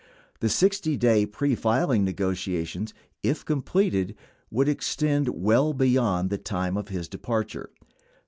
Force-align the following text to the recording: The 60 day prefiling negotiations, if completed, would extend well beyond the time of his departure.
The 0.39 0.49
60 0.49 0.97
day 0.97 1.27
prefiling 1.27 2.03
negotiations, 2.03 2.91
if 3.21 3.45
completed, 3.45 4.15
would 4.49 4.67
extend 4.67 5.29
well 5.29 5.73
beyond 5.73 6.31
the 6.31 6.39
time 6.39 6.75
of 6.75 6.87
his 6.87 7.07
departure. 7.07 7.69